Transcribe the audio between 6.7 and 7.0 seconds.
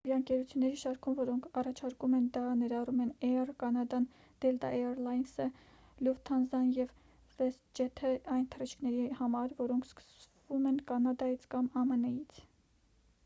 ու